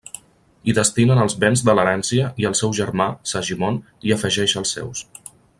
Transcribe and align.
Hi 0.67 0.73
destinen 0.77 1.21
els 1.25 1.35
béns 1.43 1.63
de 1.67 1.75
l'herència 1.79 2.31
i 2.45 2.49
el 2.51 2.57
seu 2.63 2.75
germà, 2.81 3.09
Segimon, 3.35 3.81
hi 4.07 4.17
afegeix 4.21 4.61
els 4.65 4.77
seus. 4.79 5.09